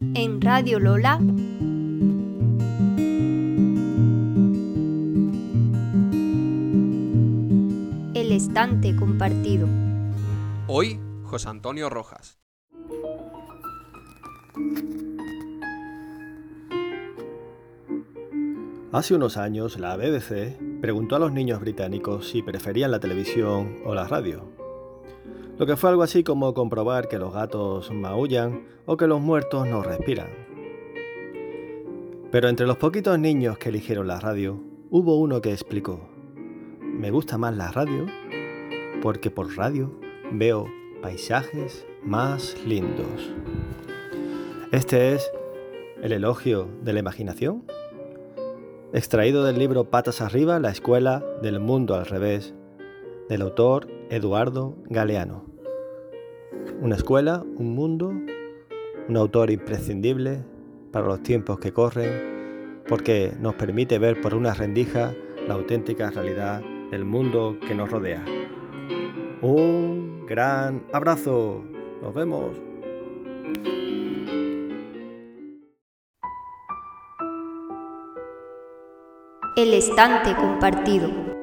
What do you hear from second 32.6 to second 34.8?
los poquitos niños que eligieron la radio,